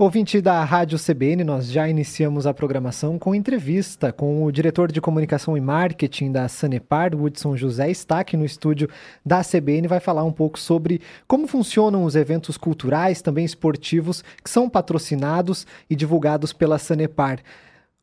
Ouvinte 0.00 0.40
da 0.40 0.62
Rádio 0.62 0.96
CBN, 0.96 1.42
nós 1.42 1.66
já 1.72 1.88
iniciamos 1.88 2.46
a 2.46 2.54
programação 2.54 3.18
com 3.18 3.34
entrevista 3.34 4.12
com 4.12 4.44
o 4.44 4.52
diretor 4.52 4.92
de 4.92 5.00
comunicação 5.00 5.56
e 5.56 5.60
marketing 5.60 6.30
da 6.30 6.46
Sanepar, 6.46 7.16
Woodson 7.16 7.56
José, 7.56 7.90
está 7.90 8.20
aqui 8.20 8.36
no 8.36 8.44
estúdio 8.44 8.88
da 9.26 9.42
CBN 9.42 9.88
vai 9.88 9.98
falar 9.98 10.22
um 10.22 10.30
pouco 10.30 10.56
sobre 10.56 11.00
como 11.26 11.48
funcionam 11.48 12.04
os 12.04 12.14
eventos 12.14 12.56
culturais, 12.56 13.20
também 13.20 13.44
esportivos, 13.44 14.22
que 14.40 14.48
são 14.48 14.70
patrocinados 14.70 15.66
e 15.90 15.96
divulgados 15.96 16.52
pela 16.52 16.78
Sanepar. 16.78 17.40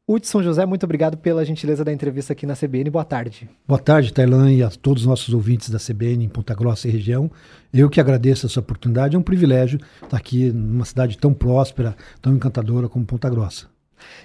Hudson 0.07 0.43
José, 0.43 0.67
muito 0.67 0.83
obrigado 0.83 1.17
pela 1.17 1.43
gentileza 1.43 1.83
da 1.83 1.91
entrevista 1.91 2.33
aqui 2.33 2.45
na 2.45 2.55
CBN. 2.55 2.91
Boa 2.91 3.03
tarde. 3.03 3.49
Boa 3.67 3.79
tarde, 3.79 4.13
Tailan, 4.13 4.53
e 4.53 4.61
a 4.61 4.69
todos 4.69 5.01
os 5.01 5.07
nossos 5.07 5.33
ouvintes 5.33 5.71
da 5.71 5.79
CBN 5.79 6.25
em 6.25 6.29
Ponta 6.29 6.53
Grossa 6.53 6.87
e 6.87 6.91
região. 6.91 7.31
Eu 7.73 7.89
que 7.89 7.99
agradeço 7.99 8.45
essa 8.45 8.59
oportunidade. 8.59 9.15
É 9.15 9.19
um 9.19 9.23
privilégio 9.23 9.79
estar 10.03 10.15
aqui 10.15 10.51
numa 10.51 10.85
cidade 10.85 11.17
tão 11.17 11.33
próspera, 11.33 11.95
tão 12.21 12.35
encantadora 12.35 12.87
como 12.87 13.03
Ponta 13.03 13.27
Grossa. 13.31 13.65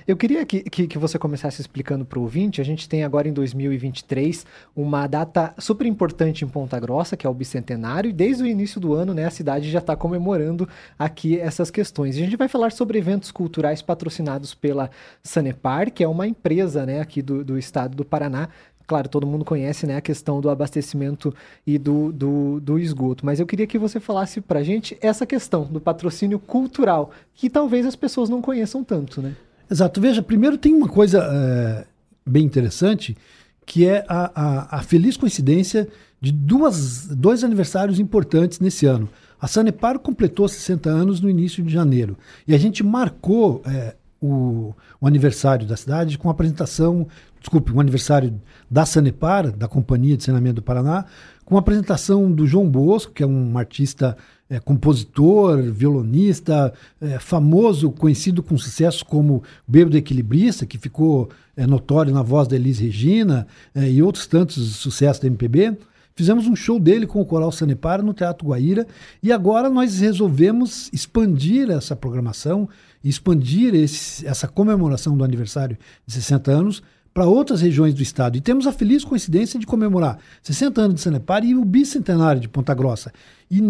Eu 0.06 0.16
queria 0.16 0.45
que, 0.45 0.62
que, 0.62 0.87
que 0.87 0.98
você 0.98 1.19
começasse 1.19 1.60
explicando 1.60 2.05
para 2.05 2.19
o 2.19 2.23
ouvinte. 2.23 2.60
A 2.60 2.65
gente 2.65 2.88
tem 2.88 3.05
agora 3.05 3.29
em 3.29 3.33
2023 3.33 4.45
uma 4.74 5.06
data 5.06 5.55
super 5.59 5.87
importante 5.87 6.45
em 6.45 6.48
Ponta 6.48 6.79
Grossa, 6.79 7.16
que 7.16 7.27
é 7.27 7.30
o 7.30 7.34
bicentenário, 7.34 8.10
e 8.10 8.12
desde 8.12 8.43
o 8.43 8.46
início 8.46 8.80
do 8.80 8.95
ano 8.95 9.15
né, 9.15 9.24
a 9.27 9.30
cidade 9.30 9.70
já 9.70 9.79
está 9.79 9.95
comemorando 9.96 10.69
aqui 10.98 11.38
essas 11.38 11.70
questões. 11.70 12.16
E 12.16 12.23
a 12.23 12.24
gente 12.24 12.37
vai 12.37 12.48
falar 12.48 12.73
sobre 12.73 12.98
eventos 12.98 13.30
culturais 13.30 13.83
patrocinados 13.83 14.55
pela 14.55 14.91
Sanepar, 15.23 15.91
que 15.93 16.02
é 16.02 16.09
uma 16.09 16.27
empresa 16.27 16.84
né, 16.84 17.01
aqui 17.01 17.23
do, 17.23 17.45
do 17.45 17.59
estado 17.59 17.96
do 17.96 18.05
Paraná, 18.05 18.48
claro, 18.91 19.09
todo 19.09 19.24
mundo 19.24 19.45
conhece 19.45 19.87
né, 19.87 19.96
a 19.96 20.01
questão 20.01 20.41
do 20.41 20.51
abastecimento 20.51 21.32
e 21.65 21.79
do, 21.79 22.10
do, 22.10 22.59
do 22.59 22.77
esgoto, 22.77 23.24
mas 23.24 23.38
eu 23.38 23.46
queria 23.46 23.65
que 23.65 23.79
você 23.79 24.01
falasse 24.01 24.41
para 24.41 24.65
gente 24.65 24.98
essa 25.01 25.24
questão 25.24 25.62
do 25.62 25.80
patrocínio 25.80 26.41
cultural, 26.41 27.12
que 27.32 27.48
talvez 27.48 27.87
as 27.87 27.95
pessoas 27.95 28.29
não 28.29 28.43
conheçam 28.43 28.82
tanto, 28.82 29.23
né? 29.23 29.37
Exato. 29.70 30.01
Veja, 30.01 30.23
primeiro 30.23 30.59
tem 30.59 30.74
uma 30.74 30.88
coisa 30.88 31.20
é, 31.30 31.87
bem 32.26 32.45
interessante, 32.45 33.16
que 33.65 33.87
é 33.87 34.04
a, 34.09 34.30
a, 34.35 34.79
a, 34.79 34.82
feliz 34.82 35.16
coincidência 35.16 35.88
de 36.21 36.32
duas, 36.32 37.07
dois 37.07 37.45
aniversários 37.45 38.01
importantes 38.01 38.59
nesse 38.59 38.85
ano. 38.87 39.09
A 39.40 39.46
Sanepar 39.46 39.99
completou 39.99 40.49
60 40.49 40.90
anos 40.90 41.21
no 41.21 41.30
início 41.30 41.62
de 41.62 41.73
janeiro. 41.73 42.18
E 42.46 42.54
a 42.54 42.59
gente 42.59 42.82
marcou 42.82 43.62
é, 43.65 43.95
o, 44.21 44.74
o, 45.01 45.07
aniversário 45.07 45.66
da 45.66 45.77
cidade 45.77 46.18
com 46.18 46.29
a 46.29 46.32
apresentação, 46.32 47.07
desculpe, 47.38 47.73
o 47.73 47.80
aniversário 47.80 48.40
da 48.71 48.84
Sanepar, 48.84 49.51
da 49.51 49.68
Companhia 49.68 50.16
de 50.16 50.24
Saneamento 50.24 50.57
do 50.57 50.62
Paraná, 50.62 51.07
com 51.51 51.56
a 51.56 51.59
apresentação 51.59 52.30
do 52.30 52.46
João 52.46 52.70
Bosco, 52.70 53.12
que 53.12 53.24
é 53.24 53.26
um 53.26 53.59
artista 53.59 54.16
é, 54.48 54.60
compositor, 54.60 55.60
violonista, 55.60 56.73
é, 57.01 57.18
famoso, 57.18 57.90
conhecido 57.90 58.40
com 58.40 58.56
sucesso 58.56 59.04
como 59.04 59.43
Bêbado 59.66 59.96
Equilibrista, 59.96 60.65
que 60.65 60.78
ficou 60.78 61.28
é, 61.56 61.66
notório 61.66 62.15
na 62.15 62.23
voz 62.23 62.46
da 62.46 62.54
Elis 62.54 62.78
Regina 62.78 63.48
é, 63.74 63.90
e 63.90 64.00
outros 64.00 64.28
tantos 64.28 64.76
sucessos 64.76 65.21
da 65.21 65.26
MPB. 65.26 65.76
Fizemos 66.15 66.47
um 66.47 66.54
show 66.54 66.78
dele 66.78 67.04
com 67.04 67.21
o 67.21 67.26
Coral 67.26 67.50
Sanepar 67.50 68.00
no 68.00 68.15
Teatro 68.15 68.47
Guaíra 68.47 68.87
e 69.21 69.32
agora 69.32 69.69
nós 69.69 69.98
resolvemos 69.98 70.88
expandir 70.93 71.69
essa 71.69 71.97
programação, 71.97 72.69
expandir 73.03 73.75
esse, 73.75 74.25
essa 74.25 74.47
comemoração 74.47 75.16
do 75.16 75.25
aniversário 75.25 75.76
de 76.06 76.15
60 76.15 76.53
anos 76.53 76.82
para 77.12 77.26
outras 77.26 77.60
regiões 77.60 77.94
do 77.94 78.03
estado. 78.03 78.36
E 78.36 78.41
temos 78.41 78.66
a 78.66 78.72
feliz 78.72 79.04
coincidência 79.04 79.58
de 79.58 79.66
comemorar 79.66 80.19
60 80.42 80.80
anos 80.80 80.94
de 80.97 81.00
Sanepar 81.00 81.44
e 81.44 81.54
o 81.54 81.64
bicentenário 81.64 82.41
de 82.41 82.48
Ponta 82.48 82.75
Grossa. 82.75 83.12
E 83.50 83.60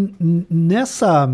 nessa, 0.50 1.32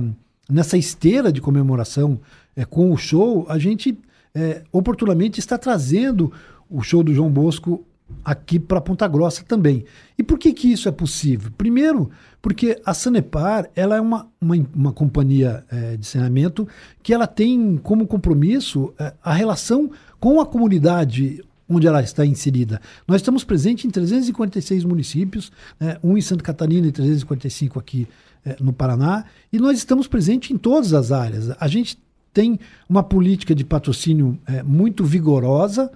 nessa 0.48 0.78
esteira 0.78 1.32
de 1.32 1.40
comemoração 1.40 2.20
é, 2.54 2.64
com 2.64 2.92
o 2.92 2.96
show, 2.96 3.44
a 3.48 3.58
gente 3.58 3.98
é, 4.34 4.62
oportunamente 4.70 5.40
está 5.40 5.58
trazendo 5.58 6.32
o 6.70 6.82
show 6.82 7.02
do 7.02 7.12
João 7.12 7.30
Bosco 7.30 7.84
aqui 8.24 8.58
para 8.58 8.80
Ponta 8.80 9.08
Grossa 9.08 9.42
também. 9.44 9.84
E 10.16 10.22
por 10.22 10.38
que, 10.38 10.52
que 10.52 10.70
isso 10.70 10.88
é 10.88 10.92
possível? 10.92 11.50
Primeiro, 11.56 12.10
porque 12.40 12.80
a 12.84 12.94
Sanepar 12.94 13.68
ela 13.74 13.96
é 13.96 14.00
uma, 14.00 14.28
uma, 14.40 14.54
uma 14.74 14.92
companhia 14.92 15.64
é, 15.70 15.96
de 15.96 16.06
saneamento 16.06 16.68
que 17.02 17.12
ela 17.12 17.26
tem 17.26 17.76
como 17.78 18.06
compromisso 18.06 18.94
é, 18.98 19.12
a 19.22 19.32
relação 19.32 19.90
com 20.20 20.40
a 20.40 20.46
comunidade 20.46 21.42
onde 21.68 21.86
ela 21.86 22.02
está 22.02 22.24
inserida. 22.24 22.80
Nós 23.06 23.20
estamos 23.20 23.44
presentes 23.44 23.84
em 23.84 23.90
346 23.90 24.84
municípios, 24.84 25.50
né, 25.78 25.98
um 26.02 26.16
em 26.16 26.20
Santa 26.20 26.42
Catarina 26.42 26.86
e 26.86 26.92
345 26.92 27.78
aqui 27.78 28.06
é, 28.44 28.56
no 28.60 28.72
Paraná, 28.72 29.24
e 29.52 29.58
nós 29.58 29.76
estamos 29.78 30.06
presentes 30.06 30.50
em 30.50 30.58
todas 30.58 30.92
as 30.94 31.10
áreas. 31.10 31.50
A 31.58 31.68
gente 31.68 31.98
tem 32.32 32.58
uma 32.88 33.02
política 33.02 33.54
de 33.54 33.64
patrocínio 33.64 34.38
é, 34.46 34.62
muito 34.62 35.04
vigorosa, 35.04 35.90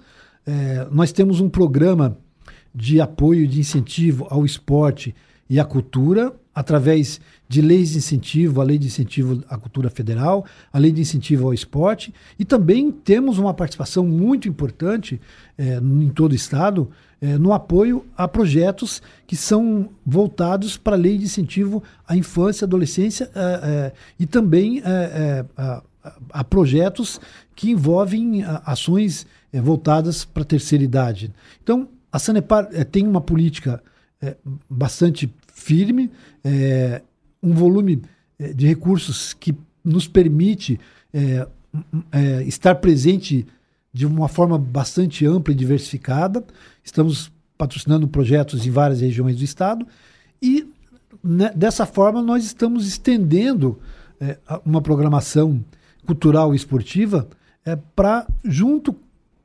é, 0.45 0.87
nós 0.91 1.11
temos 1.11 1.39
um 1.39 1.49
programa 1.49 2.17
de 2.73 2.99
apoio, 2.99 3.47
de 3.47 3.59
incentivo 3.59 4.25
ao 4.29 4.45
esporte 4.45 5.13
e 5.49 5.59
à 5.59 5.65
cultura, 5.65 6.33
através 6.53 7.19
de 7.47 7.61
leis 7.61 7.91
de 7.91 7.97
incentivo, 7.97 8.61
a 8.61 8.63
lei 8.63 8.77
de 8.77 8.87
incentivo 8.87 9.43
à 9.49 9.57
cultura 9.57 9.89
federal, 9.89 10.45
a 10.71 10.77
lei 10.77 10.91
de 10.91 11.01
incentivo 11.01 11.47
ao 11.47 11.53
esporte, 11.53 12.13
e 12.37 12.45
também 12.45 12.91
temos 12.91 13.37
uma 13.37 13.53
participação 13.53 14.05
muito 14.05 14.47
importante 14.47 15.19
é, 15.57 15.77
em 15.77 16.09
todo 16.09 16.33
o 16.33 16.35
estado 16.35 16.89
é, 17.21 17.37
no 17.37 17.53
apoio 17.53 18.05
a 18.17 18.27
projetos 18.27 19.01
que 19.27 19.35
são 19.35 19.89
voltados 20.05 20.75
para 20.75 20.95
a 20.95 20.99
lei 20.99 21.17
de 21.17 21.25
incentivo 21.25 21.83
à 22.07 22.15
infância, 22.15 22.65
adolescência 22.65 23.29
é, 23.35 23.91
e 24.19 24.25
também 24.25 24.81
a, 25.55 25.83
a, 26.33 26.43
projetos 26.43 27.19
que 27.55 27.69
envolvem 27.69 28.43
ações 28.65 29.27
voltadas 29.53 30.25
para 30.25 30.41
a 30.41 30.45
terceira 30.45 30.83
idade. 30.83 31.31
Então, 31.61 31.87
a 32.11 32.17
Sanepar 32.17 32.67
tem 32.85 33.05
uma 33.05 33.21
política 33.21 33.83
bastante 34.69 35.31
firme, 35.61 36.09
é, 36.43 37.01
um 37.41 37.53
volume 37.53 38.01
é, 38.39 38.53
de 38.53 38.67
recursos 38.67 39.33
que 39.33 39.55
nos 39.83 40.07
permite 40.07 40.79
é, 41.13 41.47
é, 42.11 42.43
estar 42.43 42.75
presente 42.75 43.45
de 43.93 44.05
uma 44.05 44.27
forma 44.27 44.57
bastante 44.57 45.25
ampla 45.25 45.53
e 45.53 45.57
diversificada. 45.57 46.43
Estamos 46.83 47.31
patrocinando 47.57 48.07
projetos 48.07 48.65
em 48.65 48.71
várias 48.71 49.01
regiões 49.01 49.37
do 49.37 49.43
estado 49.43 49.87
e 50.41 50.67
né, 51.23 51.51
dessa 51.55 51.85
forma 51.85 52.21
nós 52.21 52.43
estamos 52.43 52.87
estendendo 52.87 53.79
é, 54.19 54.37
uma 54.65 54.81
programação 54.81 55.63
cultural 56.05 56.53
e 56.53 56.57
esportiva 56.57 57.27
é, 57.65 57.75
para 57.95 58.25
junto 58.43 58.95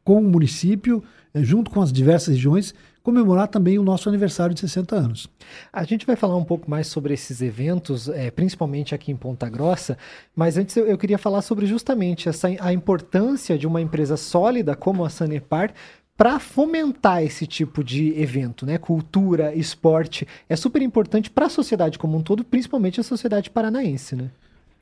com 0.03 0.21
o 0.21 0.29
município, 0.29 1.03
é, 1.35 1.43
junto 1.43 1.71
com 1.71 1.83
as 1.83 1.93
diversas 1.93 2.35
regiões, 2.35 2.75
comemorar 3.07 3.47
também 3.47 3.79
o 3.79 3.85
nosso 3.85 4.09
aniversário 4.09 4.53
de 4.53 4.59
60 4.59 4.97
anos. 4.97 5.29
A 5.73 5.85
gente 5.85 6.05
vai 6.05 6.17
falar 6.17 6.35
um 6.35 6.43
pouco 6.43 6.69
mais 6.69 6.89
sobre 6.89 7.15
esses 7.15 7.41
eventos, 7.41 8.09
é, 8.09 8.33
principalmente 8.33 8.97
aqui 8.97 9.13
em 9.13 9.17
Ponta 9.17 9.49
Grossa, 9.49 9.97
mas 10.35 10.59
antes 10.59 10.77
eu, 10.77 10.89
eu, 10.89 10.99
queria 10.99 11.17
falar 11.17 11.41
sobre 11.43 11.67
justamente 11.67 12.29
essa, 12.29 12.49
a 12.59 12.73
importância 12.73 13.57
de 13.57 13.65
uma 13.65 13.81
empresa 13.81 14.17
sólida 14.17 14.75
como 14.75 15.05
a 15.05 15.09
Sanepar 15.09 15.73
para 16.17 16.41
fomentar 16.41 17.23
esse 17.23 17.47
tipo 17.47 17.85
de 17.85 18.21
evento, 18.21 18.67
né? 18.67 18.77
Cultura, 18.77 19.55
esporte, 19.55 20.27
é 20.49 20.57
super 20.57 20.83
importante 20.83 21.31
para 21.31 21.47
a 21.47 21.51
sociedade 21.51 22.01
como 22.01 22.19
um 22.19 22.23
todo, 22.23 22.43
principalmente 22.43 22.99
a 22.99 23.05
sociedade 23.05 23.51
paranaense, 23.51 24.17
né? 24.17 24.33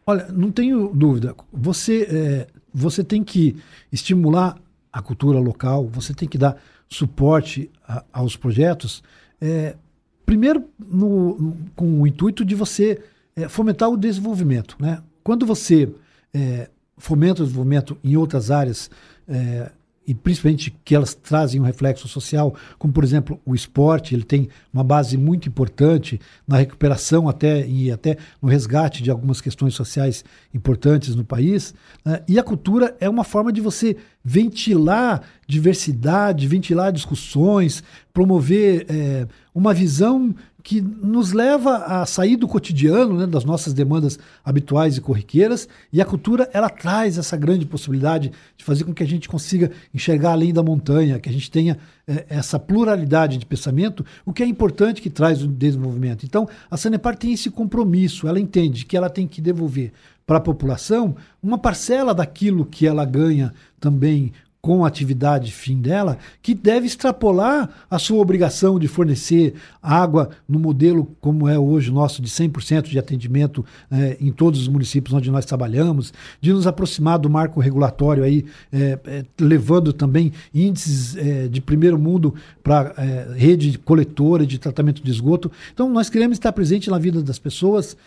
Olha, 0.07 0.29
não 0.33 0.51
tenho 0.51 0.89
dúvida. 0.95 1.35
Você, 1.53 2.09
é, 2.11 2.47
você 2.73 3.05
tem 3.05 3.23
que 3.23 3.55
estimular 3.93 4.57
a 4.91 5.03
cultura 5.03 5.39
local, 5.39 5.87
você 5.87 6.15
tem 6.15 6.27
que 6.27 6.39
dar 6.39 6.57
suporte 6.89 7.71
a, 7.87 8.05
aos 8.13 8.37
projetos, 8.37 9.03
é, 9.41 9.77
primeiro 10.25 10.65
no, 10.79 11.39
no, 11.39 11.57
com 11.75 12.01
o 12.01 12.07
intuito 12.07 12.45
de 12.45 12.55
você 12.55 13.03
é, 13.37 13.49
fomentar 13.49 13.91
o 13.91 13.97
desenvolvimento. 13.97 14.77
Né? 14.79 15.03
Quando 15.23 15.45
você 15.45 15.93
é, 16.33 16.71
fomenta 16.97 17.43
o 17.43 17.45
desenvolvimento 17.45 17.97
em 18.03 18.17
outras 18.17 18.51
áreas, 18.51 18.91
é, 19.29 19.71
e 20.07 20.15
principalmente 20.15 20.75
que 20.85 20.95
elas 20.95 21.15
trazem 21.15 21.61
um 21.61 21.65
reflexo 21.65 22.07
social, 22.07 22.55
como 22.79 22.93
por 22.93 23.03
exemplo 23.05 23.41
o 23.45 23.55
esporte, 23.55 24.15
ele 24.15 24.25
tem 24.25 24.49
uma 24.73 24.85
base 24.85 25.17
muito 25.17 25.49
importante 25.49 26.21
na 26.47 26.59
recuperação 26.59 27.29
até 27.29 27.67
e 27.67 27.91
até 27.91 28.17
no 28.41 28.49
resgate 28.49 29.03
de 29.03 29.11
algumas 29.11 29.41
questões 29.41 29.75
sociais 29.75 30.25
importantes 30.53 31.15
no 31.15 31.25
país. 31.25 31.75
Né? 32.05 32.23
E 32.29 32.39
a 32.39 32.43
cultura 32.43 32.97
é 33.01 33.09
uma 33.09 33.25
forma 33.25 33.53
de 33.53 33.61
você 33.61 33.97
ventilar 34.25 35.23
diversidade, 35.47 36.49
ventilar 36.49 36.93
discussões, 36.93 37.83
promover 38.13 38.87
é, 38.89 39.27
uma 39.55 39.75
visão 39.75 40.35
que 40.65 40.81
nos 40.81 41.33
leva 41.33 41.77
a 41.77 42.07
sair 42.07 42.37
do 42.37 42.49
cotidiano, 42.49 43.19
né, 43.19 43.27
das 43.27 43.45
nossas 43.45 43.75
demandas 43.75 44.19
habituais 44.43 44.97
e 44.97 45.01
corriqueiras, 45.01 45.69
e 45.93 46.01
a 46.01 46.07
cultura 46.07 46.49
ela 46.55 46.71
traz 46.71 47.19
essa 47.19 47.37
grande 47.37 47.67
possibilidade 47.67 48.33
de 48.57 48.65
fazer 48.65 48.85
com 48.85 48.95
que 48.95 49.03
a 49.03 49.07
gente 49.07 49.29
consiga 49.29 49.71
enxergar 49.93 50.33
além 50.33 50.55
da 50.55 50.63
montanha, 50.63 51.21
que 51.21 51.29
a 51.29 51.33
gente 51.33 51.51
tenha 51.51 51.77
é, 52.09 52.25
essa 52.31 52.59
pluralidade 52.59 53.37
de 53.37 53.45
pensamento, 53.45 54.07
o 54.25 54.33
que 54.33 54.43
é 54.43 54.47
importante 54.47 55.03
que 55.03 55.11
traz 55.11 55.43
o 55.43 55.49
desenvolvimento. 55.49 56.25
Então, 56.25 56.49
a 56.71 56.79
Sanepar 56.79 57.15
tem 57.15 57.35
esse 57.35 57.51
compromisso, 57.51 58.27
ela 58.27 58.41
entende 58.41 58.87
que 58.87 58.97
ela 58.97 59.11
tem 59.11 59.29
que 59.29 59.43
devolver 59.43 59.93
para 60.27 60.39
a 60.39 60.41
população 60.41 61.15
uma 61.43 61.59
parcela 61.59 62.15
daquilo 62.15 62.65
que 62.65 62.87
ela 62.87 63.05
ganha 63.05 63.53
também 63.79 64.33
com 64.65 64.83
a 64.83 64.89
atividade 64.89 65.53
fim 65.53 65.79
dela, 65.79 66.17
que 66.41 66.55
deve 66.55 66.87
extrapolar 66.87 67.69
a 67.91 67.99
sua 67.99 68.17
obrigação 68.17 68.79
de 68.79 68.89
fornecer 68.89 69.53
água 69.83 70.31
no 70.49 70.59
modelo 70.59 71.15
como 71.21 71.47
é 71.47 71.59
hoje 71.59 71.93
nosso, 71.93 72.23
de 72.23 72.31
100% 72.31 72.85
de 72.85 72.99
atendimento 72.99 73.63
eh, 73.93 74.17
em 74.19 74.33
todos 74.33 74.59
os 74.59 74.67
municípios 74.67 75.13
onde 75.13 75.31
nós 75.31 75.45
trabalhamos, 75.45 76.15
de 76.41 76.51
nos 76.51 76.67
aproximar 76.67 77.19
do 77.19 77.29
marco 77.29 77.61
regulatório 77.61 78.25
aí, 78.25 78.47
eh, 78.73 78.99
eh, 79.05 79.25
levando 79.39 79.93
também 79.93 80.33
índices 80.55 81.15
de 81.51 81.61
primeiro 81.61 81.99
mundo 81.99 82.35
para 82.63 82.95
rede 83.37 83.77
coletora 83.77 84.47
de 84.47 84.59
tratamento 84.59 85.03
de 85.03 85.11
esgoto. 85.11 85.53
Então, 85.75 85.91
nós 85.91 86.09
queremos 86.09 86.37
estar 86.37 86.53
presente 86.53 86.89
na 86.89 86.99
vida 86.99 87.23
das 87.23 87.39
pessoas 87.39 87.99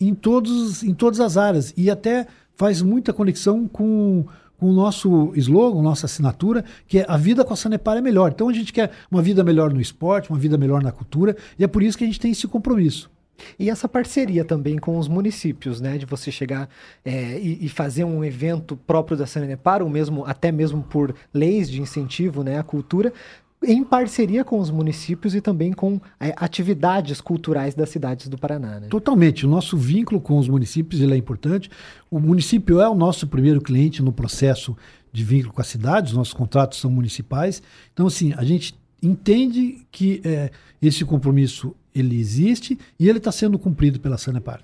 em, 0.00 0.12
todos, 0.12 0.82
em 0.82 0.92
todas 0.92 1.20
as 1.20 1.36
áreas 1.36 1.72
e 1.76 1.88
até 1.88 2.26
faz 2.56 2.82
muita 2.82 3.12
conexão 3.12 3.68
com 3.68 4.26
com 4.60 4.66
o 4.66 4.72
nosso 4.72 5.32
slogan, 5.34 5.80
nossa 5.80 6.04
assinatura, 6.04 6.62
que 6.86 6.98
é 6.98 7.06
a 7.08 7.16
vida 7.16 7.44
com 7.44 7.54
a 7.54 7.56
Sanepar 7.56 7.96
é 7.96 8.02
melhor. 8.02 8.30
Então 8.30 8.50
a 8.50 8.52
gente 8.52 8.74
quer 8.74 8.90
uma 9.10 9.22
vida 9.22 9.42
melhor 9.42 9.72
no 9.72 9.80
esporte, 9.80 10.28
uma 10.28 10.38
vida 10.38 10.58
melhor 10.58 10.82
na 10.82 10.92
cultura, 10.92 11.34
e 11.58 11.64
é 11.64 11.66
por 11.66 11.82
isso 11.82 11.96
que 11.96 12.04
a 12.04 12.06
gente 12.06 12.20
tem 12.20 12.30
esse 12.30 12.46
compromisso. 12.46 13.10
E 13.58 13.70
essa 13.70 13.88
parceria 13.88 14.44
também 14.44 14.76
com 14.76 14.98
os 14.98 15.08
municípios, 15.08 15.80
né? 15.80 15.96
De 15.96 16.04
você 16.04 16.30
chegar 16.30 16.68
é, 17.02 17.38
e, 17.38 17.64
e, 17.64 17.68
fazer 17.70 18.04
um 18.04 18.22
evento 18.22 18.76
próprio 18.76 19.16
da 19.16 19.26
Sanepar, 19.26 19.82
ou 19.82 19.88
mesmo 19.88 20.26
até 20.26 20.52
mesmo 20.52 20.82
por 20.82 21.14
leis 21.32 21.70
de 21.70 21.80
incentivo 21.80 22.44
né, 22.44 22.58
à 22.58 22.62
cultura, 22.62 23.14
em 23.62 23.84
parceria 23.84 24.42
com 24.42 24.58
os 24.58 24.70
municípios 24.70 25.34
e 25.34 25.40
também 25.40 25.72
com 25.72 26.00
é, 26.18 26.32
atividades 26.36 27.20
culturais 27.20 27.74
das 27.74 27.90
cidades 27.90 28.28
do 28.28 28.38
Paraná. 28.38 28.80
Né? 28.80 28.88
Totalmente. 28.88 29.44
O 29.44 29.48
nosso 29.48 29.76
vínculo 29.76 30.20
com 30.20 30.38
os 30.38 30.48
municípios 30.48 31.00
ele 31.00 31.12
é 31.12 31.16
importante. 31.16 31.70
O 32.10 32.18
município 32.18 32.80
é 32.80 32.88
o 32.88 32.94
nosso 32.94 33.26
primeiro 33.26 33.60
cliente 33.60 34.02
no 34.02 34.12
processo 34.12 34.76
de 35.12 35.24
vínculo 35.24 35.52
com 35.52 35.60
a 35.60 35.64
cidade, 35.64 36.10
os 36.10 36.16
nossos 36.16 36.32
contratos 36.32 36.78
são 36.78 36.90
municipais. 36.90 37.62
Então, 37.92 38.06
assim, 38.06 38.32
a 38.36 38.44
gente 38.44 38.74
entende 39.02 39.84
que 39.90 40.20
é, 40.24 40.50
esse 40.80 41.04
compromisso 41.04 41.74
ele 41.94 42.18
existe 42.18 42.78
e 42.98 43.08
ele 43.08 43.18
está 43.18 43.32
sendo 43.32 43.58
cumprido 43.58 43.98
pela 43.98 44.16
Sanepar. 44.16 44.62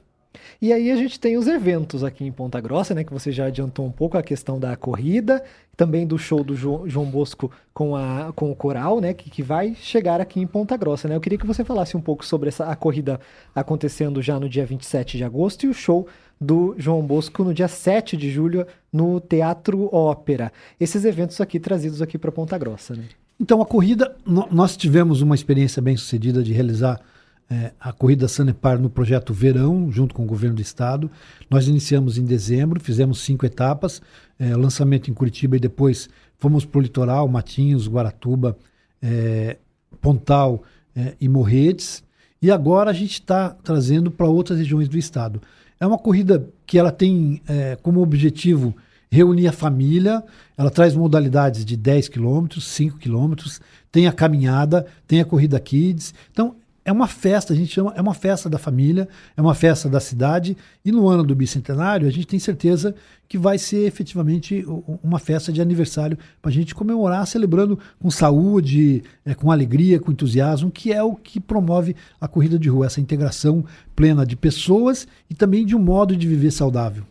E 0.60 0.72
aí 0.72 0.90
a 0.90 0.96
gente 0.96 1.18
tem 1.18 1.36
os 1.36 1.46
eventos 1.46 2.04
aqui 2.04 2.24
em 2.24 2.32
Ponta 2.32 2.60
Grossa, 2.60 2.94
né? 2.94 3.04
Que 3.04 3.12
você 3.12 3.30
já 3.32 3.46
adiantou 3.46 3.86
um 3.86 3.90
pouco 3.90 4.16
a 4.16 4.22
questão 4.22 4.58
da 4.58 4.76
corrida, 4.76 5.42
também 5.76 6.06
do 6.06 6.18
show 6.18 6.42
do 6.42 6.56
João 6.56 7.06
Bosco 7.06 7.50
com, 7.72 7.94
a, 7.94 8.32
com 8.34 8.50
o 8.50 8.56
coral, 8.56 9.00
né? 9.00 9.14
Que, 9.14 9.30
que 9.30 9.42
vai 9.42 9.74
chegar 9.74 10.20
aqui 10.20 10.40
em 10.40 10.46
Ponta 10.46 10.76
Grossa, 10.76 11.08
né? 11.08 11.16
Eu 11.16 11.20
queria 11.20 11.38
que 11.38 11.46
você 11.46 11.64
falasse 11.64 11.96
um 11.96 12.00
pouco 12.00 12.24
sobre 12.24 12.48
essa, 12.48 12.66
a 12.66 12.76
corrida 12.76 13.20
acontecendo 13.54 14.22
já 14.22 14.40
no 14.40 14.48
dia 14.48 14.64
27 14.64 15.16
de 15.16 15.24
agosto 15.24 15.64
e 15.64 15.68
o 15.68 15.74
show 15.74 16.06
do 16.40 16.74
João 16.78 17.02
Bosco 17.02 17.42
no 17.42 17.54
dia 17.54 17.68
7 17.68 18.16
de 18.16 18.30
julho 18.30 18.66
no 18.92 19.20
Teatro 19.20 19.88
Ópera. 19.94 20.52
Esses 20.78 21.04
eventos 21.04 21.40
aqui 21.40 21.58
trazidos 21.58 22.02
aqui 22.02 22.18
para 22.18 22.32
Ponta 22.32 22.56
Grossa, 22.58 22.94
né? 22.94 23.04
Então 23.38 23.60
a 23.60 23.66
corrida, 23.66 24.16
nós 24.50 24.76
tivemos 24.76 25.20
uma 25.20 25.34
experiência 25.34 25.82
bem 25.82 25.96
sucedida 25.96 26.42
de 26.42 26.54
realizar 26.54 27.00
é, 27.48 27.72
a 27.78 27.92
corrida 27.92 28.26
Sanepar 28.28 28.78
no 28.78 28.90
projeto 28.90 29.32
Verão, 29.32 29.90
junto 29.90 30.14
com 30.14 30.24
o 30.24 30.26
governo 30.26 30.56
do 30.56 30.62
estado. 30.62 31.10
Nós 31.48 31.68
iniciamos 31.68 32.18
em 32.18 32.24
dezembro, 32.24 32.80
fizemos 32.80 33.20
cinco 33.20 33.46
etapas, 33.46 34.02
é, 34.38 34.54
lançamento 34.56 35.10
em 35.10 35.14
Curitiba 35.14 35.56
e 35.56 35.60
depois 35.60 36.08
fomos 36.38 36.64
para 36.64 36.78
o 36.78 36.82
litoral, 36.82 37.28
Matinhos, 37.28 37.88
Guaratuba, 37.88 38.56
é, 39.00 39.56
Pontal 40.00 40.62
é, 40.94 41.14
e 41.20 41.28
Morretes. 41.28 42.02
E 42.42 42.50
agora 42.50 42.90
a 42.90 42.94
gente 42.94 43.12
está 43.12 43.50
trazendo 43.50 44.10
para 44.10 44.26
outras 44.26 44.58
regiões 44.58 44.88
do 44.88 44.98
estado. 44.98 45.40
É 45.78 45.86
uma 45.86 45.98
corrida 45.98 46.48
que 46.66 46.78
ela 46.78 46.90
tem 46.90 47.40
é, 47.48 47.76
como 47.76 48.00
objetivo 48.00 48.74
reunir 49.10 49.46
a 49.46 49.52
família, 49.52 50.22
ela 50.56 50.70
traz 50.70 50.94
modalidades 50.94 51.64
de 51.64 51.76
10 51.76 52.08
quilômetros, 52.08 52.66
5 52.66 52.98
quilômetros, 52.98 53.60
tem 53.90 54.06
a 54.06 54.12
caminhada, 54.12 54.84
tem 55.06 55.20
a 55.20 55.24
corrida 55.24 55.60
kids. 55.60 56.12
Então, 56.30 56.56
é 56.86 56.92
uma 56.92 57.08
festa, 57.08 57.52
a 57.52 57.56
gente 57.56 57.72
chama, 57.72 57.92
é 57.96 58.00
uma 58.00 58.14
festa 58.14 58.48
da 58.48 58.58
família, 58.58 59.08
é 59.36 59.42
uma 59.42 59.56
festa 59.56 59.88
da 59.88 59.98
cidade, 59.98 60.56
e 60.84 60.92
no 60.92 61.08
ano 61.08 61.24
do 61.24 61.34
bicentenário 61.34 62.06
a 62.06 62.10
gente 62.12 62.28
tem 62.28 62.38
certeza 62.38 62.94
que 63.28 63.36
vai 63.36 63.58
ser 63.58 63.86
efetivamente 63.86 64.64
uma 65.02 65.18
festa 65.18 65.52
de 65.52 65.60
aniversário 65.60 66.16
para 66.40 66.48
a 66.48 66.54
gente 66.54 66.76
comemorar, 66.76 67.26
celebrando 67.26 67.76
com 67.98 68.08
saúde, 68.08 69.02
é, 69.24 69.34
com 69.34 69.50
alegria, 69.50 69.98
com 69.98 70.12
entusiasmo, 70.12 70.70
que 70.70 70.92
é 70.92 71.02
o 71.02 71.16
que 71.16 71.40
promove 71.40 71.96
a 72.20 72.28
corrida 72.28 72.56
de 72.56 72.68
rua, 72.68 72.86
essa 72.86 73.00
integração 73.00 73.64
plena 73.96 74.24
de 74.24 74.36
pessoas 74.36 75.08
e 75.28 75.34
também 75.34 75.66
de 75.66 75.74
um 75.74 75.80
modo 75.80 76.16
de 76.16 76.28
viver 76.28 76.52
saudável. 76.52 77.02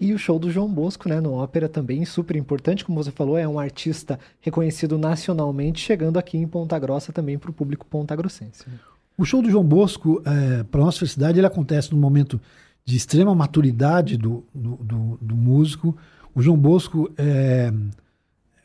E 0.00 0.12
o 0.12 0.18
show 0.18 0.36
do 0.36 0.50
João 0.50 0.68
Bosco, 0.68 1.08
né, 1.08 1.20
no 1.20 1.32
ópera 1.32 1.68
também 1.68 2.04
super 2.04 2.34
importante, 2.34 2.84
como 2.84 3.00
você 3.00 3.12
falou, 3.12 3.38
é 3.38 3.46
um 3.46 3.60
artista 3.60 4.18
reconhecido 4.40 4.98
nacionalmente, 4.98 5.80
chegando 5.80 6.18
aqui 6.18 6.36
em 6.36 6.48
Ponta 6.48 6.76
Grossa 6.76 7.12
também 7.12 7.38
para 7.38 7.50
o 7.50 7.54
público 7.54 7.86
pontagrossense. 7.86 8.68
Né? 8.68 8.76
O 9.18 9.24
show 9.24 9.40
do 9.40 9.50
João 9.50 9.64
Bosco, 9.64 10.22
é, 10.24 10.62
para 10.64 10.80
nossa 10.80 10.98
felicidade, 10.98 11.38
ele 11.38 11.46
acontece 11.46 11.92
num 11.92 11.98
momento 11.98 12.40
de 12.84 12.96
extrema 12.96 13.34
maturidade 13.34 14.16
do, 14.16 14.44
do, 14.54 14.76
do, 14.76 15.18
do 15.20 15.36
músico. 15.36 15.96
O 16.34 16.42
João 16.42 16.56
Bosco, 16.56 17.10
é, 17.16 17.72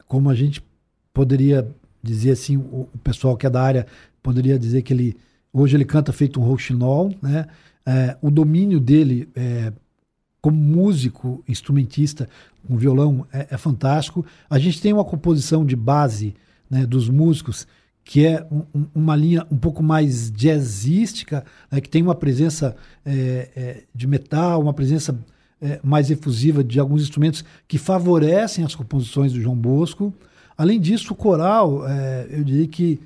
como 0.07 0.30
a 0.30 0.36
gente 0.36 0.62
poderia 1.13 1.68
dizer 2.03 2.31
assim, 2.31 2.57
o, 2.57 2.89
o, 2.94 2.98
pessoal 3.03 3.38
que 3.38 3.48
é 3.48 3.50
da 3.50 3.62
área 3.62 3.88
poderia 4.21 4.59
dizer 4.59 4.81
que 4.81 4.94
ele 4.94 5.18
hoje 5.53 5.75
ele 5.75 5.86
canta 5.86 6.13
feito 6.13 6.39
um 6.39 6.44
rouxinol, 6.44 7.13
né? 7.21 7.48
É, 7.86 8.15
o 8.21 8.30
domínio 8.30 8.80
dele 8.80 9.27
é, 9.36 9.74
como 10.42 10.57
músico, 10.57 11.44
instrumentista, 11.48 12.30
com 12.65 12.75
um 12.75 12.77
violão 12.77 13.25
é, 13.31 13.48
é, 13.51 13.57
fantástico. 13.57 14.25
A 14.50 14.59
gente 14.59 14.81
tem 14.81 14.94
uma 14.94 15.06
composição 15.06 15.65
de 15.65 15.75
base 15.75 16.36
né, 16.69 16.86
dos 16.86 17.09
músicos 17.09 17.68
que 18.03 18.25
é 18.25 18.45
um, 18.51 18.86
uma 18.94 19.15
linha 19.15 19.45
um 19.51 19.57
pouco 19.57 19.83
mais 19.83 20.31
jazzística, 20.31 21.45
né, 21.71 21.80
que 21.80 21.89
tem 21.89 22.01
uma 22.01 22.15
presença 22.15 22.75
é, 23.06 23.50
é, 23.56 23.83
de 23.94 24.07
metal, 24.07 24.62
uma 24.62 24.74
presença 24.74 25.18
é, 25.62 25.80
mais 25.83 26.09
efusiva 26.09 26.63
de 26.63 26.80
alguns 26.80 27.03
instrumentos 27.03 27.45
que 27.68 27.77
favorecem 27.77 28.65
as 28.65 28.75
composições 28.75 29.31
do 29.31 29.39
João 29.39 29.56
Bosco. 29.56 30.13
Além 30.57 30.80
disso, 30.80 31.13
o 31.13 31.15
coral, 31.15 31.88
é, 31.88 32.27
eu 32.31 32.44
diria 32.44 32.68
que 32.68 33.00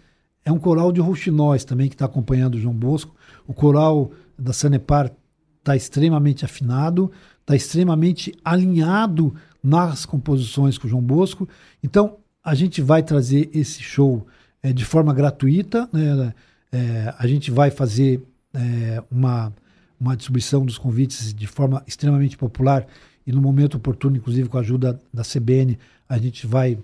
é 0.44 0.52
um 0.52 0.60
coral 0.60 0.92
de 0.92 1.02
rouxinóis 1.02 1.66
também 1.66 1.90
que 1.90 1.96
está 1.96 2.06
acompanhando 2.06 2.56
o 2.56 2.60
João 2.60 2.74
Bosco. 2.74 3.14
O 3.48 3.54
coral 3.54 4.12
da 4.38 4.54
Sanepar 4.54 5.12
está 5.60 5.76
extremamente 5.76 6.46
afinado, 6.46 7.12
está 7.42 7.56
extremamente 7.56 8.34
alinhado 8.44 9.34
nas 9.62 10.06
composições 10.06 10.78
com 10.78 10.88
o 10.88 10.90
João 10.90 11.02
Bosco. 11.02 11.50
Então, 11.84 12.18
a 12.44 12.54
gente 12.54 12.82
vai 12.82 13.02
trazer 13.02 13.50
esse 13.52 13.82
show 13.82 14.28
é, 14.66 14.74
de 14.74 14.84
forma 14.84 15.14
gratuita. 15.14 15.88
Né? 15.94 16.34
É, 16.72 17.14
a 17.20 17.28
gente 17.28 17.52
vai 17.52 17.70
fazer 17.70 18.24
é, 18.52 19.04
uma, 19.12 19.54
uma 20.00 20.16
distribuição 20.18 20.66
dos 20.66 20.80
convites 20.80 21.34
de 21.34 21.46
forma 21.46 21.84
extremamente 21.86 22.36
popular 22.36 22.88
e 23.28 23.32
no 23.32 23.42
momento 23.42 23.78
oportuno, 23.78 24.18
inclusive 24.18 24.50
com 24.50 24.58
a 24.58 24.62
ajuda 24.62 25.00
da 25.14 25.24
CBN, 25.24 25.78
a 26.10 26.18
gente 26.18 26.48
vai 26.48 26.80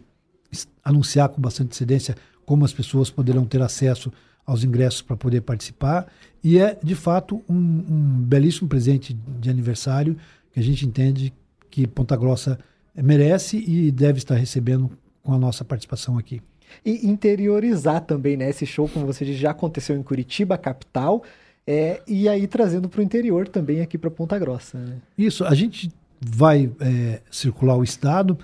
anunciar 0.84 1.30
com 1.30 1.42
bastante 1.42 1.68
antecedência 1.68 2.16
como 2.46 2.66
as 2.66 2.74
pessoas 2.74 3.10
poderão 3.10 3.46
ter 3.46 3.62
acesso 3.62 4.12
aos 4.46 4.64
ingressos 4.64 5.02
para 5.02 5.16
poder 5.16 5.42
participar. 5.42 6.08
E 6.44 6.60
é, 6.60 6.78
de 6.84 6.96
fato, 6.96 7.42
um, 7.50 7.56
um, 7.56 8.22
belíssimo 8.24 8.68
presente 8.68 9.14
de 9.40 9.50
aniversário 9.50 10.18
que 10.52 10.60
a 10.60 10.64
gente 10.64 10.86
entende 10.86 11.34
que 11.70 11.88
Ponta 11.88 12.16
Grossa 12.16 12.60
merece 12.96 13.58
e 13.58 13.92
deve 13.92 14.18
estar 14.18 14.36
recebendo 14.36 14.92
com 15.24 15.34
a 15.34 15.38
nossa 15.38 15.64
participação 15.64 16.18
aqui 16.18 16.42
e 16.86 17.08
interiorizar 17.08 18.01
também, 18.01 18.38
né? 18.38 18.50
Esse 18.50 18.66
show, 18.66 18.88
como 18.88 19.06
você 19.06 19.25
disse, 19.25 19.40
já 19.40 19.51
aconteceu 19.51 19.96
em 19.96 20.04
Curitiba, 20.04 20.58
capital, 20.58 21.24
é, 21.66 22.01
e 22.08 22.28
aí 22.28 22.48
trazendo 22.48 22.90
para 22.90 23.00
o 23.00 23.04
interior 23.04 23.48
também 23.48 23.82
aqui 23.82 23.98
para 23.98 24.10
Ponta 24.10 24.38
Grossa. 24.38 24.78
Né? 24.78 24.98
Isso, 25.18 25.46
a 25.46 25.54
gente 25.54 25.92
vai 26.20 26.72
é, 26.80 27.22
circular 27.30 27.78
o 27.78 27.84
estado, 27.84 28.38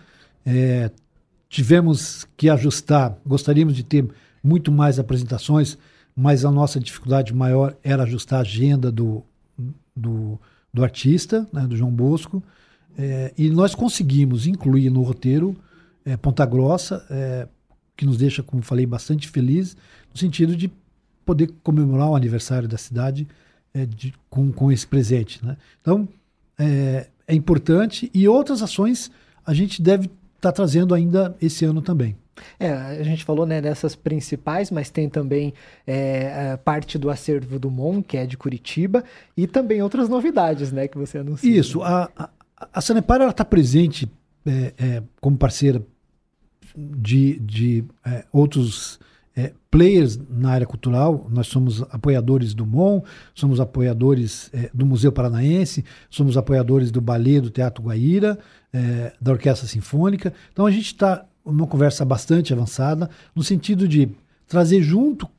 é, 0.46 0.92
tivemos 1.50 2.28
que 2.36 2.50
ajustar, 2.50 3.18
gostaríamos 3.26 3.76
de 3.76 3.84
ter 3.84 4.08
muito 4.44 4.72
mais 4.72 5.00
apresentações, 5.00 5.78
mas 6.16 6.46
a 6.46 6.52
nossa 6.52 6.80
dificuldade 6.80 7.34
maior 7.34 7.76
era 7.84 8.04
ajustar 8.04 8.40
a 8.40 8.42
agenda 8.42 8.92
do, 8.92 9.24
do, 9.96 10.40
do 10.74 10.84
artista, 10.84 11.48
né, 11.54 11.68
do 11.68 11.76
João 11.76 11.92
Bosco, 11.92 12.42
é, 12.98 13.32
e 13.38 13.50
nós 13.50 13.76
conseguimos 13.76 14.48
incluir 14.48 14.90
no 14.90 15.04
roteiro 15.04 15.56
é, 16.04 16.18
Ponta 16.18 16.46
Grossa, 16.46 17.06
é, 17.10 17.48
que 17.98 18.06
nos 18.06 18.18
deixa, 18.18 18.44
como 18.44 18.62
falei, 18.62 18.86
bastante 18.86 19.28
feliz, 19.28 19.76
no 20.12 20.18
sentido 20.18 20.56
de 20.56 20.72
poder 21.26 21.52
comemorar 21.64 22.10
o 22.10 22.16
aniversário 22.16 22.68
da 22.68 22.78
cidade 22.78 23.28
é, 23.74 23.86
de, 23.86 24.14
com, 24.30 24.52
com 24.52 24.72
esse 24.72 24.88
presente. 24.88 25.44
Né? 25.46 25.58
Então, 25.82 26.08
é, 26.58 27.08
é, 27.28 27.36
importante 27.36 28.10
e 28.14 28.28
outras 28.28 28.62
ações 28.62 29.12
a 29.46 29.54
gente 29.54 29.82
deve 29.82 30.06
estar 30.06 30.14
tá 30.40 30.52
trazendo 30.52 30.94
ainda 30.94 31.36
esse 31.42 31.66
ano 31.66 31.82
também. 31.82 32.16
É, 32.60 32.72
a 32.72 33.04
gente 33.04 33.26
falou 33.26 33.48
né, 33.48 33.60
dessas 33.60 33.96
principais, 33.96 34.70
mas 34.70 34.92
tem 34.92 35.10
também 35.10 35.54
é, 35.88 36.56
parte 36.58 36.98
do 36.98 37.10
acervo 37.10 37.58
do 37.58 37.72
MON, 37.72 38.04
que 38.04 38.16
é 38.16 38.28
de 38.28 38.38
Curitiba, 38.38 39.04
e 39.36 39.48
também 39.48 39.82
outras 39.82 40.08
novidades 40.08 40.72
né, 40.72 40.88
que 40.88 40.98
você 40.98 41.18
anunciou. 41.18 41.52
Isso, 41.52 41.82
a, 41.82 42.12
a, 42.16 42.30
a 42.74 42.80
Sanepar 42.80 43.22
está 43.22 43.44
presente 43.44 44.08
é, 44.46 44.74
é, 44.78 45.04
como 45.20 45.36
parceira 45.36 45.82
de, 46.76 47.40
de 47.40 47.84
é, 48.06 48.26
outros 48.32 49.00
é, 49.36 49.54
players 49.70 50.20
na 50.30 50.52
área 50.52 50.66
cultural. 50.66 51.28
Nós 51.30 51.48
somos 51.48 51.84
apoiadores 51.84 52.54
do 52.54 52.66
MON, 52.66 53.04
somos 53.36 53.60
apoiadores 53.60 54.50
é, 54.54 54.70
do 54.74 54.86
Museu 54.86 55.12
Paranaense, 55.12 55.86
somos 56.10 56.38
apoiadores 56.38 56.90
do 56.90 57.00
Ballet 57.00 57.42
do 57.42 57.50
Teatro 57.50 57.84
Guaíra, 57.84 58.40
é, 58.74 59.14
da 59.22 59.32
Orquestra 59.32 59.68
Sinfônica. 59.68 60.34
Então 60.52 60.66
a 60.66 60.72
gente 60.72 60.88
está 60.88 61.26
numa 61.46 61.68
conversa 61.68 62.04
bastante 62.04 62.52
avançada, 62.52 63.10
no 63.36 63.44
sentido 63.44 63.88
de 63.88 64.10
trazer 64.48 64.82
junto 64.82 65.30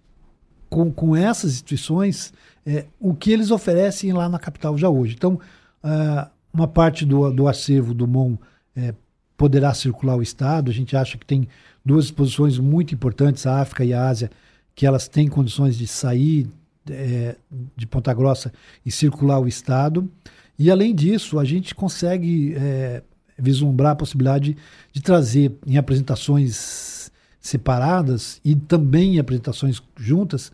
com, 0.71 0.93
com 0.93 1.17
essas 1.17 1.53
instituições 1.53 2.33
é, 2.65 2.87
o 3.01 3.15
que 3.15 3.33
eles 3.33 3.51
oferecem 3.51 4.13
lá 4.13 4.29
na 4.29 4.39
capital 4.39 4.77
já 4.77 4.89
hoje. 4.89 5.15
Então, 5.15 5.41
uh, 5.83 6.31
uma 6.53 6.69
parte 6.69 7.05
do, 7.05 7.31
do 7.31 7.49
acervo 7.49 7.95
do 7.95 8.07
MON 8.07 8.37
é, 8.77 8.95
poderá 9.39 9.73
circular 9.73 10.17
o 10.17 10.23
Estado. 10.23 10.71
A 10.71 10.75
gente 10.75 10.95
acha 10.97 11.17
que 11.17 11.25
tem 11.25 11.49
duas 11.83 12.07
exposições 12.07 12.59
muito 12.59 12.93
importantes, 12.93 13.47
a 13.47 13.61
África 13.61 13.85
e 13.85 13.95
a 13.95 14.07
Ásia, 14.07 14.31
que 14.75 14.85
elas 14.85 15.09
têm 15.09 15.29
condições 15.29 15.79
de 15.79 15.87
sair 15.87 16.51
é, 16.91 17.37
de 17.77 17.87
Ponta 17.87 18.13
Grossa 18.13 18.53
e 18.85 18.91
circular 18.91 19.39
o 19.39 19.47
Estado. 19.47 20.11
E, 20.59 20.71
além 20.71 20.93
disso, 20.93 21.39
a 21.39 21.45
gente 21.45 21.73
consegue 21.73 22.55
é, 22.57 23.03
vislumbrar 23.39 23.93
a 23.93 23.97
possibilidade 23.97 24.57
de 24.93 25.01
trazer 25.01 25.57
em 25.65 25.79
apresentações 25.79 27.13
separadas 27.41 28.41
e 28.45 28.57
também 28.57 29.17
em 29.17 29.19
apresentações 29.21 29.81
juntas, 29.97 30.51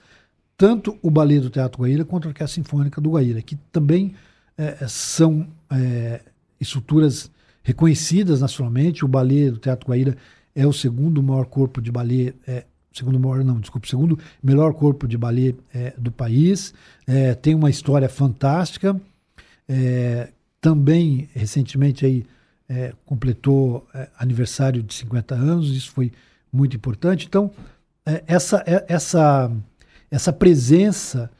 tanto 0.59 0.99
o 1.03 1.11
balé 1.11 1.41
do 1.41 1.49
Teatro 1.49 1.81
Guaíra 1.81 2.05
quanto 2.05 2.27
a 2.27 2.29
Orquestra 2.29 2.63
Sinfônica 2.63 3.01
do 3.01 3.13
Guaíra, 3.13 3.41
que 3.41 3.57
também 3.73 4.15
é, 4.59 4.87
são 4.87 5.49
é, 5.71 6.21
estruturas 6.61 7.31
reconhecidas 7.65 8.41
nacionalmente. 8.41 9.05
O 9.05 9.09
balé 9.09 9.51
do 9.51 9.59
Teatro 9.59 9.89
Guaíra 9.89 10.17
é 10.55 10.65
o 10.65 10.73
segundo 10.73 11.21
maior 11.21 11.47
corpo 11.47 11.83
de 11.83 11.91
balé, 11.91 12.35
é, 12.47 12.65
segundo 12.93 13.19
maior 13.19 13.43
não, 13.43 13.59
desculpe, 13.59 13.89
segundo 13.89 14.17
melhor 14.41 14.75
corpo 14.75 15.09
de 15.09 15.19
balé 15.19 15.55
é, 15.75 15.93
do 15.99 16.13
país. 16.13 16.73
É, 17.07 17.35
tem 17.35 17.55
uma 17.55 17.71
história 17.71 18.09
fantástica. 18.09 19.01
É, 19.67 20.29
também 20.61 21.29
recentemente 21.35 22.07
aí 22.07 22.25
é, 22.69 22.93
completou 23.05 23.87
é, 23.95 24.09
aniversário 24.19 24.83
de 24.83 24.95
50 24.95 25.35
anos. 25.35 25.71
Isso 25.71 25.91
foi 25.91 26.13
muito 26.53 26.77
importante. 26.77 27.27
Então 27.27 27.51
essa 28.27 28.63
essa 28.87 29.51
essa 30.11 30.31
presença 30.31 31.31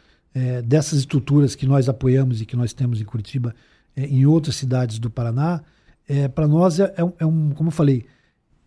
dessas 0.65 1.01
estruturas 1.01 1.55
que 1.55 1.67
nós 1.67 1.89
apoiamos 1.91 2.41
e 2.41 2.47
que 2.47 2.57
nós 2.57 2.73
temos 2.73 3.01
em 3.01 3.05
Curitiba, 3.05 3.55
em 3.95 4.25
outras 4.27 4.57
cidades 4.57 4.99
do 4.99 5.11
Paraná, 5.11 5.63
é, 6.09 6.29
para 6.29 6.47
nós 6.47 6.79
é, 6.81 6.93
é, 6.97 7.05
um, 7.05 7.13
é, 7.19 7.27
um, 7.27 7.51
como 7.51 7.69
eu 7.69 7.73
falei, 7.73 8.07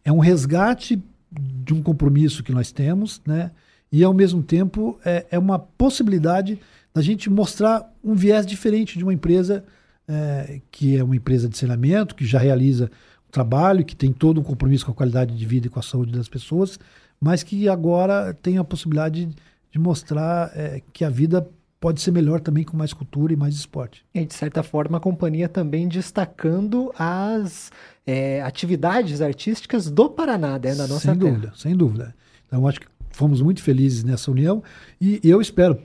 é 0.04 0.12
um 0.12 0.20
resgate 0.20 1.02
de 1.32 1.74
um 1.74 1.82
compromisso 1.82 2.44
que 2.44 2.52
nós 2.52 2.72
temos, 2.72 3.22
né? 3.26 3.52
E 3.92 4.04
ao 4.04 4.14
mesmo 4.14 4.42
tempo 4.44 5.00
é, 5.06 5.26
é 5.32 5.40
uma 5.40 5.60
possibilidade 5.60 6.60
da 6.94 7.02
gente 7.02 7.30
mostrar 7.30 7.94
um 8.04 8.14
viés 8.14 8.46
diferente 8.46 8.98
de 8.98 9.04
uma 9.04 9.14
empresa 9.14 9.64
é, 10.08 10.62
que 10.72 10.98
é 10.98 11.04
uma 11.04 11.16
empresa 11.16 11.50
de 11.50 11.58
saneamento, 11.58 12.16
que 12.16 12.26
já 12.26 12.40
realiza 12.40 12.86
um 13.28 13.32
trabalho, 13.32 13.86
que 13.86 13.96
tem 13.96 14.12
todo 14.12 14.40
um 14.40 14.44
compromisso 14.44 14.86
com 14.86 14.92
a 14.92 14.96
qualidade 14.96 15.36
de 15.36 15.46
vida 15.46 15.68
e 15.68 15.70
com 15.70 15.80
a 15.80 15.84
saúde 15.84 16.14
das 16.14 16.30
pessoas, 16.30 16.80
mas 17.20 17.44
que 17.44 17.68
agora 17.68 18.34
tem 18.34 18.58
a 18.58 18.64
possibilidade 18.64 19.30
de 19.72 19.80
mostrar 19.80 20.52
é, 20.56 20.82
que 20.94 21.04
a 21.04 21.10
vida 21.10 21.48
pode 21.80 22.02
ser 22.02 22.12
melhor 22.12 22.40
também 22.40 22.64
com 22.64 22.76
mais 22.76 22.94
cultura 22.94 23.34
e 23.34 23.36
mais 23.36 23.56
esporte. 23.56 24.04
E 24.14 24.26
de 24.26 24.34
certa 24.34 24.64
forma 24.64 24.98
a 24.98 25.02
companhia 25.02 25.48
também 25.48 25.88
destacando 25.88 26.92
as 26.98 27.72
é, 28.06 28.42
atividades 28.42 29.22
artísticas 29.22 29.90
do 29.90 30.10
Paraná, 30.10 30.58
né, 30.58 30.74
na 30.74 30.88
nossa 30.88 31.12
sem 31.12 31.18
terra. 31.18 31.32
dúvida, 31.32 31.54
sem 31.56 31.76
dúvida. 31.76 32.16
Então 32.48 32.68
acho 32.68 32.80
que 32.80 32.88
fomos 33.12 33.42
muito 33.42 33.62
felizes 33.62 34.04
nessa 34.04 34.32
união 34.32 34.64
e 35.00 35.20
eu 35.24 35.42
espero 35.42 35.80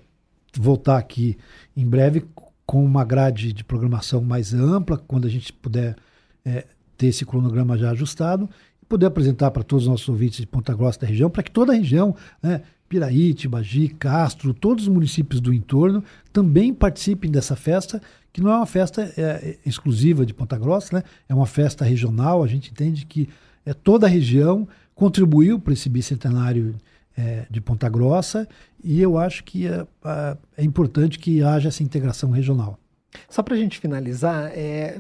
voltar 0.58 0.98
aqui 0.98 1.36
em 1.76 1.86
breve 1.86 2.24
com 2.66 2.84
uma 2.84 3.04
grade 3.04 3.52
de 3.52 3.64
programação 3.64 4.20
mais 4.20 4.54
ampla, 4.54 4.96
quando 4.96 5.26
a 5.26 5.30
gente 5.30 5.52
puder 5.52 5.96
é, 6.44 6.66
ter 6.96 7.08
esse 7.08 7.24
cronograma 7.24 7.76
já 7.76 7.90
ajustado 7.90 8.48
e 8.82 8.86
poder 8.86 9.06
apresentar 9.06 9.50
para 9.50 9.62
todos 9.62 9.84
os 9.84 9.90
nossos 9.90 10.08
ouvintes 10.08 10.40
de 10.40 10.46
Ponta 10.46 10.74
Grossa 10.74 11.00
da 11.00 11.06
região, 11.06 11.28
para 11.28 11.42
que 11.42 11.50
toda 11.50 11.72
a 11.72 11.76
região 11.76 12.14
né, 12.42 12.62
Piraí, 12.92 13.32
Tibagi, 13.32 13.88
Castro, 13.88 14.52
todos 14.52 14.86
os 14.86 14.88
municípios 14.92 15.40
do 15.40 15.50
entorno 15.50 16.04
também 16.30 16.74
participem 16.74 17.30
dessa 17.30 17.56
festa, 17.56 18.02
que 18.30 18.42
não 18.42 18.50
é 18.50 18.56
uma 18.56 18.66
festa 18.66 19.10
é, 19.16 19.22
é, 19.22 19.58
exclusiva 19.64 20.26
de 20.26 20.34
Ponta 20.34 20.58
Grossa, 20.58 20.96
né? 20.96 21.02
é 21.26 21.34
uma 21.34 21.46
festa 21.46 21.86
regional. 21.86 22.44
A 22.44 22.46
gente 22.46 22.70
entende 22.70 23.06
que 23.06 23.30
é, 23.64 23.72
toda 23.72 24.06
a 24.06 24.10
região 24.10 24.68
contribuiu 24.94 25.58
para 25.58 25.72
esse 25.72 25.88
bicentenário 25.88 26.74
é, 27.16 27.46
de 27.50 27.62
Ponta 27.62 27.88
Grossa 27.88 28.46
e 28.84 29.00
eu 29.00 29.16
acho 29.16 29.42
que 29.42 29.66
é, 29.66 29.86
é 30.58 30.62
importante 30.62 31.18
que 31.18 31.42
haja 31.42 31.68
essa 31.68 31.82
integração 31.82 32.30
regional. 32.30 32.78
Só 33.28 33.42
para 33.42 33.54
a 33.54 33.58
gente 33.58 33.78
finalizar, 33.78 34.50
é, 34.54 34.98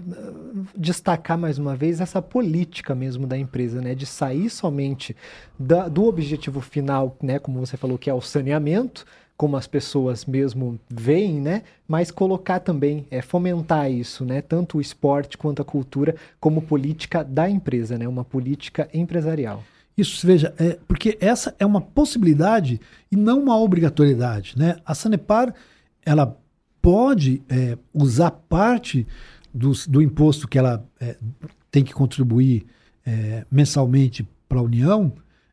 destacar 0.76 1.38
mais 1.38 1.58
uma 1.58 1.76
vez 1.76 2.00
essa 2.00 2.20
política 2.20 2.94
mesmo 2.94 3.26
da 3.26 3.36
empresa, 3.36 3.80
né, 3.80 3.94
de 3.94 4.06
sair 4.06 4.50
somente 4.50 5.16
da, 5.58 5.88
do 5.88 6.04
objetivo 6.04 6.60
final, 6.60 7.16
né, 7.22 7.38
como 7.38 7.58
você 7.58 7.76
falou, 7.76 7.98
que 7.98 8.10
é 8.10 8.14
o 8.14 8.20
saneamento, 8.20 9.04
como 9.36 9.56
as 9.56 9.66
pessoas 9.66 10.24
mesmo 10.24 10.78
veem, 10.88 11.40
né, 11.40 11.62
mas 11.88 12.10
colocar 12.10 12.60
também, 12.60 13.06
é, 13.10 13.20
fomentar 13.22 13.90
isso, 13.90 14.24
né, 14.24 14.40
tanto 14.40 14.78
o 14.78 14.80
esporte 14.80 15.36
quanto 15.36 15.62
a 15.62 15.64
cultura, 15.64 16.14
como 16.38 16.62
política 16.62 17.24
da 17.24 17.48
empresa, 17.48 17.98
né, 17.98 18.06
uma 18.06 18.24
política 18.24 18.88
empresarial. 18.92 19.62
Isso, 19.96 20.26
veja, 20.26 20.54
é, 20.58 20.78
porque 20.88 21.18
essa 21.20 21.54
é 21.58 21.66
uma 21.66 21.80
possibilidade 21.80 22.80
e 23.10 23.16
não 23.16 23.40
uma 23.40 23.58
obrigatoriedade, 23.58 24.54
né? 24.56 24.76
A 24.86 24.94
Sanepar, 24.94 25.54
ela 26.04 26.34
pode 26.82 27.40
é, 27.48 27.78
usar 27.94 28.32
parte 28.32 29.06
do, 29.54 29.72
do, 29.88 30.02
imposto 30.02 30.48
que 30.48 30.58
ela 30.58 30.84
é, 31.00 31.16
tem 31.70 31.84
que 31.84 31.94
contribuir 31.94 32.66
é, 33.06 33.46
mensalmente 33.50 34.26
para 34.48 34.58
a 34.58 34.62
União 34.62 35.12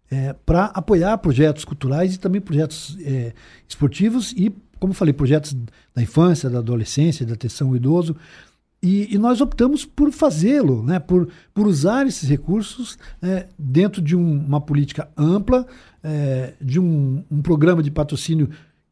é, 0.09 0.33
para 0.45 0.65
apoiar 0.65 1.15
projetos 1.19 1.63
culturais 1.63 2.15
e 2.15 2.19
também 2.19 2.41
projetos 2.41 2.97
é, 3.01 3.33
esportivos 3.67 4.33
e, 4.35 4.51
como 4.79 4.91
falei, 4.91 5.13
projetos 5.13 5.55
da 5.93 6.01
infância, 6.01 6.49
da 6.49 6.57
adolescência, 6.57 7.25
da 7.25 7.33
atenção 7.33 7.69
ao 7.69 7.75
idoso. 7.75 8.15
E, 8.81 9.13
e 9.13 9.17
nós 9.17 9.39
optamos 9.39 9.85
por 9.85 10.11
fazê-lo, 10.11 10.81
né, 10.81 10.99
por, 10.99 11.27
por 11.53 11.67
usar 11.67 12.07
esses 12.07 12.27
recursos 12.27 12.97
é, 13.21 13.45
dentro 13.57 14.01
de 14.01 14.15
um, 14.15 14.45
uma 14.45 14.61
política 14.61 15.07
ampla, 15.15 15.67
de 16.61 16.79
um, 16.79 17.25
um 17.29 17.41
programa 17.41 17.83
de 17.83 17.91
patrocínio 17.91 18.49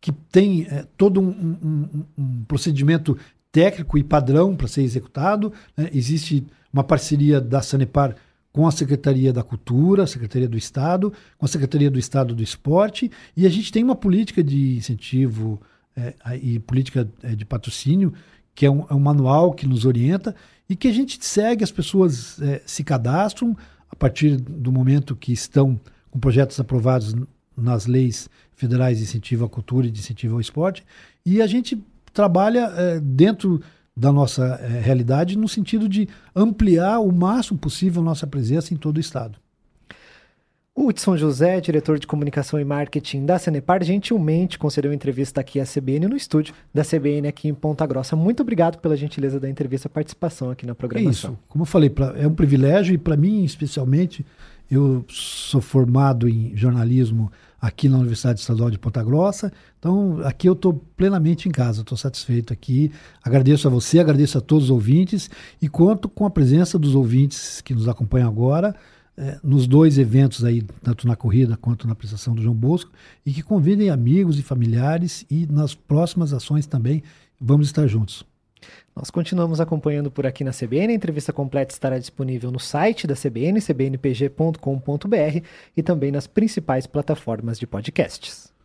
que 0.07 0.11
tem 0.31 0.65
é, 0.69 0.85
todo 0.95 1.19
um, 1.19 1.57
um, 1.61 2.05
um, 2.17 2.43
procedimento 2.45 3.17
técnico 3.51 3.97
e 3.97 4.03
padrão 4.05 4.55
para 4.55 4.65
ser 4.65 4.81
executado. 4.81 5.51
Né? 5.75 5.89
Existe 5.93 6.47
uma 6.71 6.81
parceria 6.81 7.41
da 7.41 7.61
Sanepar 7.61 8.15
com 8.53 8.65
a 8.65 8.71
Secretaria 8.71 9.33
da 9.33 9.43
Cultura, 9.43 10.03
a 10.03 10.07
Secretaria 10.07 10.47
do 10.47 10.57
Estado, 10.57 11.11
com 11.37 11.45
a 11.45 11.49
Secretaria 11.49 11.91
do 11.91 11.99
Estado 11.99 12.33
do 12.33 12.41
Esporte, 12.41 13.11
e 13.35 13.45
a 13.45 13.49
gente 13.49 13.69
tem 13.69 13.83
uma 13.83 13.97
política 13.97 14.41
de 14.41 14.77
incentivo 14.77 15.61
é, 15.93 16.13
e 16.41 16.57
política 16.59 17.05
é, 17.21 17.35
de 17.35 17.43
patrocínio, 17.43 18.13
que 18.55 18.65
é 18.65 18.71
um, 18.71 18.85
é 18.89 18.93
um, 18.93 18.99
manual 18.99 19.51
que 19.51 19.67
nos 19.67 19.83
orienta 19.83 20.33
e 20.69 20.75
que 20.77 20.87
a 20.87 20.93
gente 20.93 21.23
segue, 21.25 21.65
as 21.65 21.71
pessoas 21.71 22.41
é, 22.41 22.61
se 22.65 22.81
cadastram 22.81 23.57
a 23.91 23.95
partir 23.95 24.37
do 24.37 24.71
momento 24.71 25.17
que 25.17 25.33
estão 25.33 25.77
com 26.09 26.17
projetos 26.17 26.57
aprovados 26.61 27.13
nas 27.57 27.87
leis 27.87 28.29
federais 28.57 28.97
de 28.97 29.03
incentivo 29.03 29.45
à 29.45 29.49
cultura 29.49 29.87
e 29.87 29.91
de 29.91 29.99
incentivo 29.99 30.35
ao 30.35 30.41
esporte. 30.41 30.83
E 31.25 31.41
a 31.41 31.47
gente 31.47 31.81
trabalha 32.11 32.73
é, 32.75 32.99
dentro 32.99 33.61
da 33.95 34.11
nossa 34.11 34.59
é, 34.61 34.81
realidade 34.81 35.37
no 35.37 35.47
sentido 35.47 35.87
de 35.87 36.09
ampliar 36.35 36.99
o 36.99 37.11
máximo 37.11 37.57
possível 37.57 38.01
a 38.01 38.05
nossa 38.05 38.27
presença 38.27 38.73
em 38.73 38.77
todo 38.77 38.97
o 38.97 38.99
estado. 38.99 39.37
O 40.75 40.87
Hudson 40.87 41.17
José, 41.17 41.59
diretor 41.59 41.97
de 41.97 42.05
comunicação 42.05 42.59
e 42.59 42.63
marketing 42.63 43.25
da 43.25 43.39
Cenepar, 43.39 43.83
gentilmente 43.83 44.59
concedeu 44.59 44.93
entrevista 44.93 45.41
aqui 45.41 45.59
à 45.59 45.65
CBN 45.65 46.07
no 46.07 46.15
estúdio 46.15 46.53
da 46.71 46.83
CBN 46.83 47.27
aqui 47.27 47.47
em 47.47 47.53
Ponta 47.53 47.83
Grossa. 47.87 48.15
Muito 48.15 48.41
obrigado 48.41 48.77
pela 48.77 48.95
gentileza 48.95 49.39
da 49.39 49.49
entrevista, 49.49 49.89
participação 49.89 50.51
aqui 50.51 50.67
na 50.67 50.75
programação. 50.75 51.31
Isso, 51.31 51.39
como 51.47 51.63
eu 51.63 51.65
falei, 51.65 51.89
pra, 51.89 52.13
é 52.15 52.27
um 52.27 52.33
privilégio 52.35 52.93
e 52.93 52.97
para 52.97 53.17
mim 53.17 53.43
especialmente, 53.43 54.23
eu 54.69 55.03
sou 55.09 55.61
formado 55.61 56.29
em 56.29 56.55
jornalismo 56.55 57.31
aqui 57.59 57.89
na 57.89 57.97
Universidade 57.97 58.39
Estadual 58.39 58.69
de 58.69 58.77
Ponta 58.77 59.03
Grossa. 59.03 59.51
Então, 59.79 60.19
aqui 60.23 60.47
eu 60.47 60.53
estou 60.53 60.73
plenamente 60.95 61.47
em 61.47 61.51
casa, 61.51 61.81
estou 61.81 61.97
satisfeito 61.97 62.53
aqui. 62.53 62.91
Agradeço 63.23 63.67
a 63.67 63.71
você, 63.71 63.99
agradeço 63.99 64.37
a 64.37 64.41
todos 64.41 64.65
os 64.65 64.69
ouvintes 64.71 65.29
e 65.61 65.67
conto 65.67 66.07
com 66.07 66.25
a 66.25 66.29
presença 66.29 66.77
dos 66.77 66.95
ouvintes 66.95 67.61
que 67.61 67.73
nos 67.73 67.87
acompanham 67.87 68.27
agora 68.27 68.75
é, 69.17 69.39
nos 69.43 69.65
dois 69.65 69.97
eventos 69.97 70.45
aí, 70.45 70.61
tanto 70.83 71.07
na 71.07 71.15
corrida 71.15 71.57
quanto 71.57 71.87
na 71.87 71.95
prestação 71.95 72.35
do 72.35 72.41
João 72.41 72.55
Bosco, 72.55 72.91
e 73.25 73.33
que 73.33 73.41
convidem 73.41 73.89
amigos 73.89 74.37
e 74.37 74.43
familiares 74.43 75.25
e 75.29 75.47
nas 75.47 75.73
próximas 75.73 76.33
ações 76.33 76.67
também 76.67 77.01
vamos 77.41 77.67
estar 77.67 77.87
juntos. 77.87 78.23
Nós 78.95 79.09
continuamos 79.09 79.61
acompanhando 79.61 80.09
por 80.09 80.25
aqui 80.25 80.43
na 80.43 80.51
CBN. 80.51 80.93
A 80.93 80.95
entrevista 80.95 81.31
completa 81.31 81.73
estará 81.73 81.99
disponível 81.99 82.51
no 82.51 82.59
site 82.59 83.05
da 83.05 83.15
CBN, 83.15 83.61
cbnpg.com.br 83.61 85.45
e 85.75 85.83
também 85.83 86.11
nas 86.11 86.27
principais 86.27 86.87
plataformas 86.87 87.59
de 87.59 87.67
podcasts. 87.67 88.56